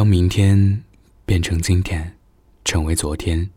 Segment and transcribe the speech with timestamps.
[0.00, 0.82] 当明天
[1.26, 2.10] 变成今天，
[2.64, 3.50] 成为昨天，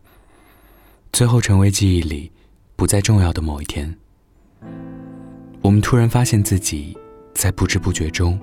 [1.13, 2.29] 最后成为记忆里
[2.75, 3.95] 不再重要的某一天，
[5.61, 6.97] 我们突然发现自己
[7.33, 8.37] 在不知不觉中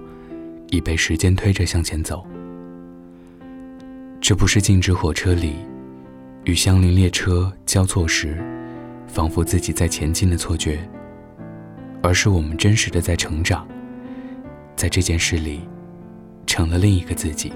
[0.69, 2.27] 已被时间推着向前走。
[4.19, 5.57] 这不是静止火车里
[6.45, 8.43] 与相邻列车交错时，
[9.09, 10.81] 仿佛自己在前进的错觉，
[12.03, 13.69] 而是我们真实的在成长，
[14.75, 15.61] 在这件事里
[16.47, 17.53] 成了另一个自己。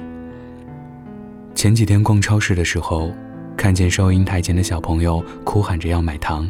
[1.64, 3.10] 前几天逛超市的时候，
[3.56, 6.46] 看见收银台前的小朋友哭喊着要买糖，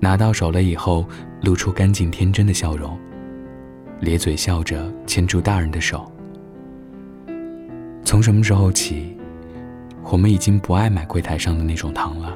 [0.00, 1.06] 拿到手了以后，
[1.42, 2.98] 露出干净天真的笑容，
[4.00, 6.10] 咧嘴笑着牵住大人的手。
[8.02, 9.14] 从什么时候起，
[10.04, 12.34] 我们已经不爱买柜台上的那种糖了？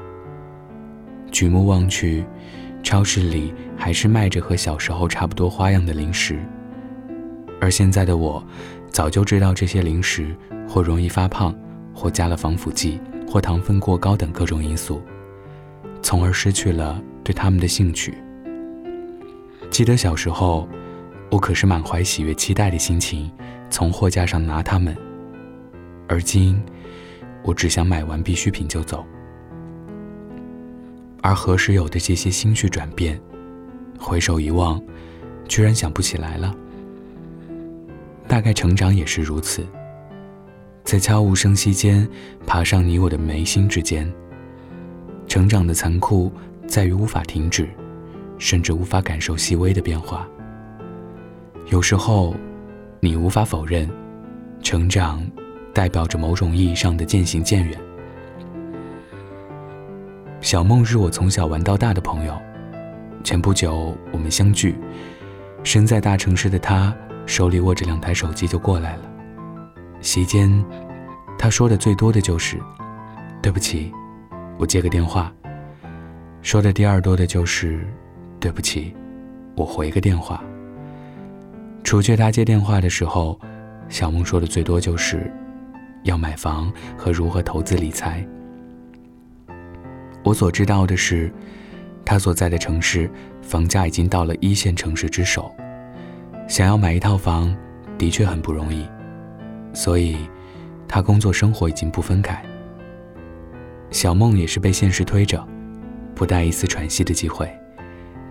[1.32, 2.22] 举目望去，
[2.82, 6.38] 超市里还是卖着和小时候差不多花样的零食，
[7.62, 8.44] 而现在的我，
[8.90, 10.36] 早就知道这些零食
[10.68, 11.58] 或容易发胖。
[11.98, 15.02] 或加了防腐剂，或糖分过高等各种因素，
[16.00, 18.14] 从而失去了对他们的兴趣。
[19.68, 20.68] 记得小时候，
[21.28, 23.28] 我可是满怀喜悦、期待的心情
[23.68, 24.96] 从货架上拿它们，
[26.06, 26.62] 而今，
[27.42, 29.04] 我只想买完必需品就走。
[31.20, 33.20] 而何时有的这些心绪转变，
[33.98, 34.80] 回首一望，
[35.48, 36.54] 居然想不起来了。
[38.28, 39.66] 大概成长也是如此。
[40.88, 42.08] 在悄无声息间
[42.46, 44.10] 爬上你我的眉心之间。
[45.26, 46.32] 成长的残酷
[46.66, 47.68] 在于无法停止，
[48.38, 50.26] 甚至无法感受细微的变化。
[51.66, 52.34] 有时候，
[53.00, 53.86] 你无法否认，
[54.62, 55.22] 成长
[55.74, 57.78] 代表着某种意义上的渐行渐远。
[60.40, 62.34] 小梦是我从小玩到大的朋友，
[63.22, 64.74] 前不久我们相聚，
[65.62, 66.96] 身在大城市的他
[67.26, 69.02] 手里握着两台手机就过来了。
[70.00, 70.64] 席间，
[71.38, 72.58] 他说的最多的就是
[73.42, 73.92] “对不起，
[74.58, 75.32] 我接个电话”。
[76.40, 77.86] 说的第二多的就是
[78.38, 78.94] “对不起，
[79.56, 80.42] 我回个电话”。
[81.82, 83.38] 除却他接电话的时候，
[83.88, 85.32] 小梦说的最多就是
[86.04, 88.24] 要买房和如何投资理财。
[90.22, 91.32] 我所知道的是，
[92.04, 93.10] 他所在的城市
[93.42, 95.50] 房价已经到了一线城市之首，
[96.46, 97.54] 想要买一套房
[97.96, 98.86] 的确很不容易。
[99.78, 100.16] 所以，
[100.88, 102.42] 他工作生活已经不分开。
[103.92, 105.46] 小梦也是被现实推着，
[106.16, 107.48] 不带一丝喘息的机会，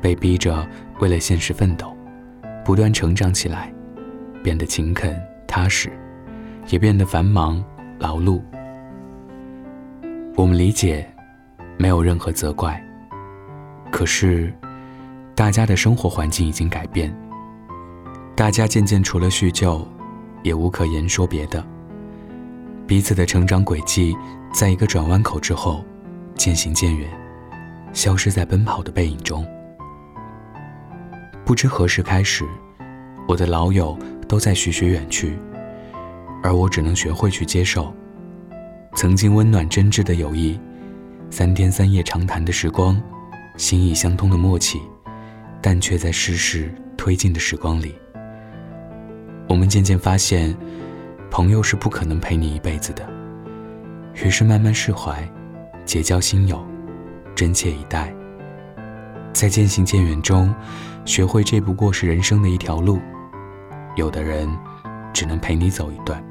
[0.01, 0.67] 被逼着
[0.99, 1.95] 为了现实奋斗，
[2.65, 3.73] 不断成长起来，
[4.43, 5.89] 变得勤恳踏实，
[6.67, 7.63] 也变得繁忙
[7.97, 8.41] 劳碌。
[10.35, 11.09] 我们理解，
[11.77, 12.77] 没有任何责怪。
[13.89, 14.53] 可是，
[15.33, 17.17] 大家的生活环境已经改变，
[18.35, 19.87] 大家渐渐除了叙旧。
[20.47, 21.61] 也无可言说别的。
[22.87, 24.15] 彼此的成长轨迹，
[24.53, 25.83] 在一个转弯口之后，
[26.35, 27.09] 渐行渐远，
[27.91, 29.45] 消失在奔跑的背影中。
[31.45, 32.45] 不知何时开始，
[33.27, 35.37] 我的老友都在徐徐远去，
[36.41, 37.93] 而我只能学会去接受。
[38.95, 40.57] 曾经温暖真挚的友谊，
[41.29, 42.99] 三天三夜长谈的时光，
[43.57, 44.81] 心意相通的默契，
[45.61, 47.93] 但却在世事推进的时光里。
[49.47, 50.55] 我们渐渐发现，
[51.31, 53.07] 朋友是不可能陪你一辈子的。
[54.23, 55.27] 于是慢慢释怀，
[55.85, 56.61] 结交新友，
[57.33, 58.13] 真切以待。
[59.31, 60.53] 在渐行渐远中，
[61.05, 62.99] 学会这不过是人生的一条路。
[63.95, 64.49] 有的人，
[65.13, 66.21] 只能陪你走一段。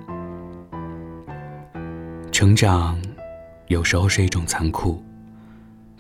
[2.31, 3.01] 成长，
[3.69, 5.03] 有时候是一种残酷，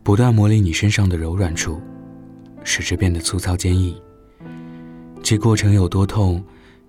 [0.02, 1.80] 不断磨砺你身上的柔软处，
[2.62, 4.00] 使之变得粗糙坚毅。
[5.22, 6.44] 这过程有多痛？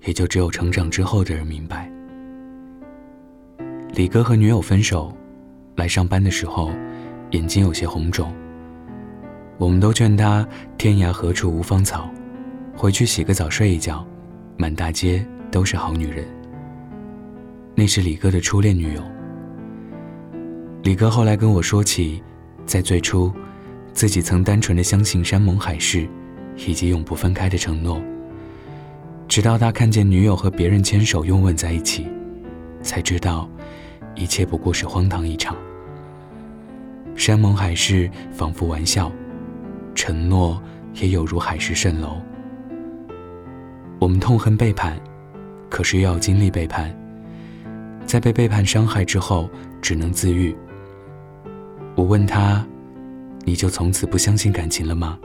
[0.06, 1.92] 也就只有成长之后的人明白。
[3.94, 5.16] 李哥和女友分手，
[5.76, 6.72] 来上班的时候，
[7.32, 8.32] 眼睛有些红肿。
[9.58, 10.48] 我们都劝他
[10.78, 12.10] 天涯何处无芳草，
[12.76, 14.06] 回去洗个澡睡一觉，
[14.56, 16.28] 满大街都是好女人。
[17.74, 19.02] 那是李哥的初恋女友。
[20.84, 22.22] 李哥后来跟我说起，
[22.66, 23.32] 在最初，
[23.94, 26.08] 自己曾单纯的相信山盟海誓，
[26.68, 28.02] 以及永不分开的承诺。
[29.28, 32.08] 直到他看见女友和别人牵手拥吻在一起，
[32.82, 33.48] 才知道，
[34.16, 35.56] 一切不过是荒唐一场。
[37.16, 39.12] 山盟海誓仿佛玩笑，
[39.94, 40.62] 承诺
[40.94, 42.22] 也有如海市蜃楼。
[44.00, 44.98] 我们痛恨背叛，
[45.70, 46.96] 可是又要经历背叛，
[48.06, 49.50] 在被背叛伤害之后，
[49.82, 50.56] 只能自愈。
[51.96, 52.66] 我问他
[53.44, 55.20] ：“你就从此不相信感情了吗？”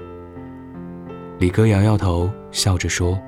[1.39, 3.19] 李哥摇摇头，笑着说。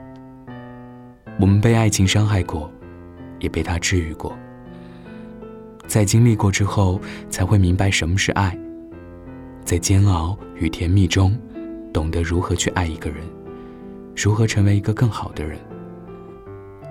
[1.39, 2.71] 我们被爱情伤害过，
[3.41, 4.37] 也被他治愈过。
[5.87, 8.57] 在经历过之后，才会明白什么是爱。
[9.65, 11.37] 在煎熬与甜蜜中，
[11.93, 13.19] 懂得如何去爱一个人，
[14.17, 15.59] 如何成为一个更好的人。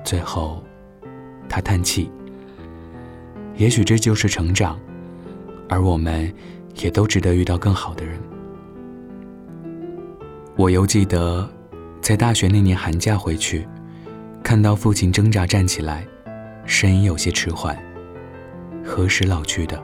[0.03, 0.63] 最后，
[1.47, 2.11] 他叹气。
[3.55, 4.79] 也许这就是成长，
[5.69, 6.33] 而我们，
[6.81, 8.19] 也都值得遇到更好的人。
[10.55, 11.49] 我犹记得，
[12.01, 13.67] 在大学那年寒假回去，
[14.43, 16.05] 看到父亲挣扎站起来，
[16.65, 17.81] 声音有些迟缓。
[18.83, 19.81] 何时老去的？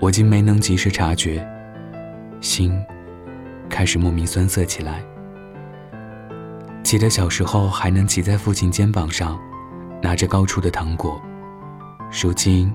[0.00, 1.46] 我竟没能及时察觉，
[2.40, 2.76] 心
[3.68, 5.00] 开始莫名酸涩起来。
[6.82, 9.38] 记得小时候还能骑在父亲肩膀上，
[10.02, 11.22] 拿着高处的糖果，
[12.20, 12.70] 如今，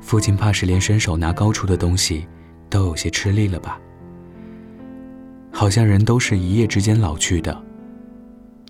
[0.00, 2.26] 父亲怕是连伸手拿高处的东西
[2.68, 3.78] 都有些吃力了吧？
[5.52, 7.56] 好像人都是一夜之间老去的，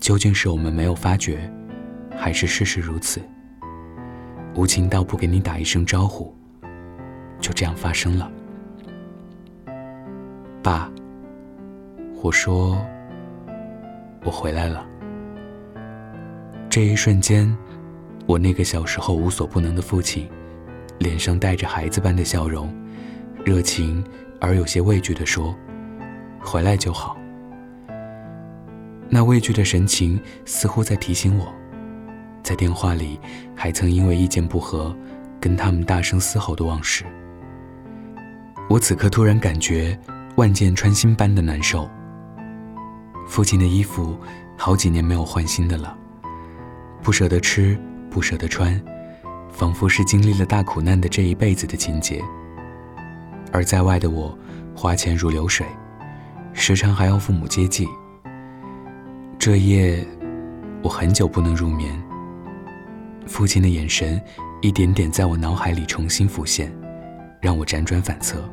[0.00, 1.38] 究竟是我们没有发觉，
[2.16, 3.20] 还是事实如此？
[4.54, 6.34] 无情到不给你打一声招呼，
[7.38, 8.32] 就这样发生了。
[10.62, 10.90] 爸，
[12.22, 12.82] 我说，
[14.24, 14.86] 我回来了。
[16.70, 17.54] 这一瞬间，
[18.26, 20.26] 我那个小时候无所不能的父亲，
[20.98, 22.74] 脸上带着孩子般的笑容，
[23.44, 24.02] 热情
[24.40, 25.54] 而有些畏惧地说。
[26.42, 27.19] 回来就好。
[29.12, 31.52] 那畏惧的神情似乎在提醒我，
[32.44, 33.18] 在电话里
[33.56, 34.96] 还曾因为意见不合，
[35.40, 37.04] 跟他们大声嘶吼的往事。
[38.68, 39.98] 我此刻突然感觉
[40.36, 41.90] 万箭穿心般的难受。
[43.26, 44.16] 父亲的衣服
[44.56, 45.96] 好几年没有换新的了，
[47.02, 47.76] 不舍得吃，
[48.08, 48.80] 不舍得穿，
[49.50, 52.22] 仿佛是经历了大苦难的这一辈子的情节。
[53.52, 54.38] 而在外的我，
[54.72, 55.66] 花钱如流水。
[56.52, 57.88] 时常还要父母接济。
[59.40, 60.06] 这夜，
[60.82, 61.98] 我很久不能入眠。
[63.26, 64.20] 父亲的眼神
[64.60, 66.70] 一点点在我脑海里重新浮现，
[67.40, 68.44] 让我辗转反侧。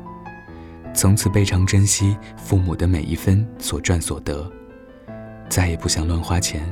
[0.94, 4.50] 从此倍尝珍惜父母的每一分所赚所得，
[5.50, 6.62] 再也不想乱花钱。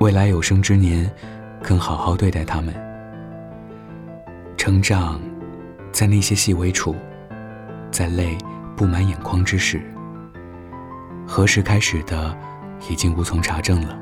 [0.00, 1.10] 未来有生之年，
[1.62, 2.74] 更好好对待他们。
[4.56, 5.20] 成长，
[5.92, 6.96] 在那些细微处，
[7.90, 8.38] 在泪。
[8.74, 9.82] 布满眼眶之时，
[11.30, 12.34] 何时开始的，
[12.90, 13.96] 已经无从查证了。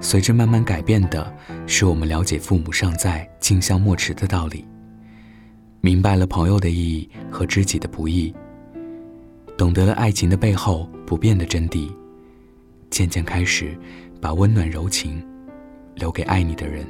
[0.00, 1.32] 随着慢慢改变的，
[1.64, 4.66] 是我们了解父母尚在，敬孝莫迟的道理，
[5.80, 8.34] 明白了朋友的意义和知己的不易，
[9.56, 11.88] 懂得了爱情的背后不变的真谛，
[12.90, 13.78] 渐渐开始
[14.20, 15.24] 把温暖柔情
[15.94, 16.84] 留给爱你的人，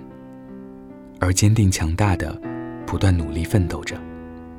[1.20, 2.34] 而坚定强大的，
[2.86, 3.94] 不断努力奋斗着。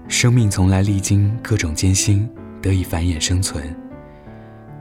[0.07, 2.30] 生命从来历经各种艰辛，
[2.62, 3.75] 得以繁衍生存。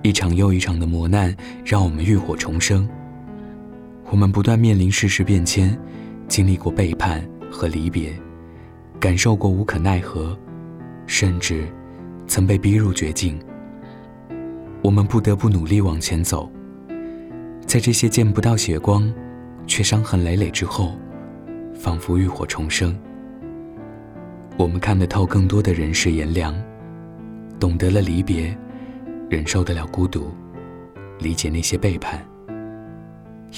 [0.02, 1.34] 一场又一场的磨难，
[1.64, 2.88] 让我们浴火重生。
[4.10, 5.78] 我们不断面临世事变迁，
[6.28, 8.12] 经历过背叛和离别，
[9.00, 10.38] 感受过无可奈何，
[11.06, 11.66] 甚至
[12.26, 13.38] 曾被逼入绝境。
[14.82, 16.50] 我们不得不努力往前走，
[17.66, 19.12] 在这些见不到血光，
[19.66, 20.96] 却伤痕累累之后，
[21.74, 22.96] 仿佛浴火重生。
[24.56, 26.54] 我们看得透更多的人世炎凉，
[27.60, 28.56] 懂得了离别，
[29.30, 30.34] 忍受得了孤独，
[31.18, 32.26] 理解那些背叛，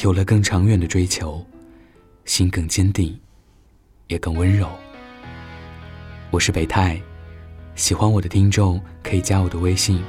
[0.03, 1.47] 有了更长远的追求，
[2.25, 3.17] 心更坚定，
[4.09, 4.69] 也更温柔。
[6.33, 7.01] 我是北泰，
[7.77, 10.03] 喜欢我的听众可以加我的微信，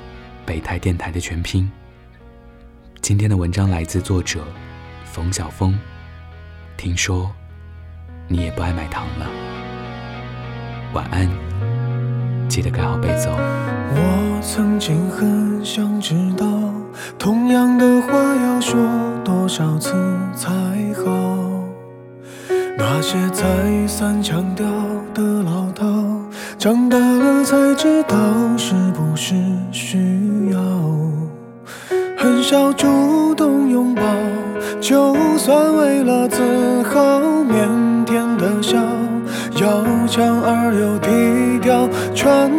[0.48, 1.72] 北泰电台的全拼。
[3.00, 4.44] 今天的文章来自作者
[5.06, 5.78] 冯晓峰。
[6.76, 7.32] 听说
[8.28, 9.30] 你也不爱买糖了。
[10.96, 11.30] 晚安，
[12.50, 13.71] 记得盖好被子哦。
[13.94, 16.46] 我曾经很想知道，
[17.18, 18.80] 同样的话要说
[19.24, 19.94] 多少次
[20.36, 20.50] 才
[20.96, 21.04] 好？
[22.78, 23.46] 那些再
[23.88, 24.66] 三强调
[25.14, 25.86] 的老套，
[26.58, 28.18] 长大了才知道
[28.58, 29.36] 是不是
[29.72, 30.60] 需要。
[32.18, 34.02] 很少主动拥抱，
[34.80, 36.42] 就算为了自
[36.84, 38.78] 豪，腼腆的笑。
[39.56, 42.50] 要强而又低调，穿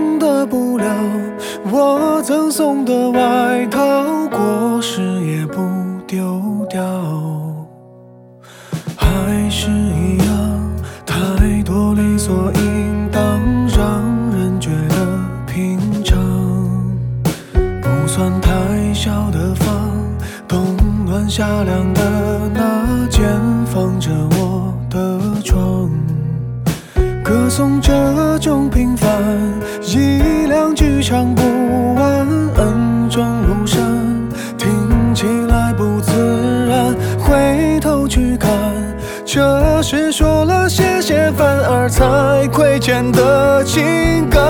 [39.83, 44.41] 是说了谢谢，反而才亏欠的情感。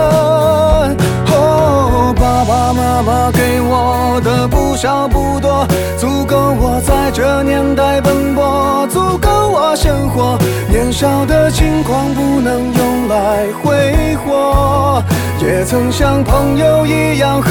[1.35, 10.39] 哦，爸爸妈妈给我的不少不多，足够我在这年代奔波，足够我生活。
[10.69, 15.03] 年少的轻狂不能用来挥霍，
[15.41, 17.51] 也曾像朋友一样和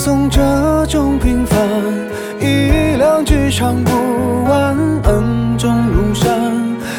[0.00, 0.40] 送这
[0.86, 1.58] 种平凡，
[2.40, 6.26] 一两句唱不完，恩重如山，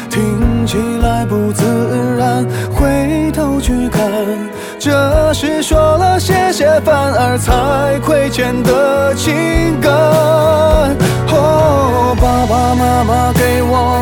[0.08, 1.64] 听起来不自
[2.16, 4.08] 然，回头去看。
[4.78, 9.34] 这是说了谢谢，反而才亏欠的情
[9.80, 9.92] 感。
[11.34, 14.01] 哦，爸爸妈妈给我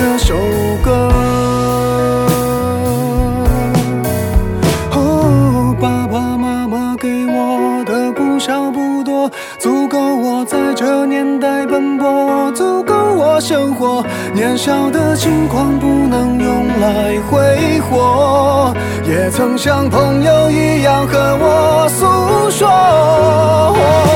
[0.00, 0.34] 这首
[0.82, 1.12] 歌。
[4.92, 14.02] 哦，爸爸妈妈给我的不少不多，足够我在这年代奔波，足够我生活。
[14.32, 18.74] 年少的轻狂不能用来挥霍，
[19.06, 24.09] 也曾像朋友一样和我诉说。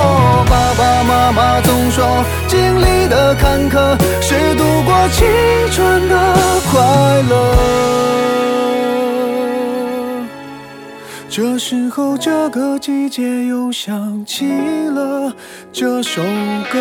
[1.74, 3.74] 哦爸爸妈妈总说，经历的坎坷
[4.22, 5.26] 是度过青
[5.72, 6.14] 春的
[6.70, 6.72] 快
[7.28, 7.32] 乐。
[11.28, 14.46] 这时候，这个季节又想起
[14.88, 15.34] 了
[15.72, 16.22] 这首
[16.72, 16.78] 歌。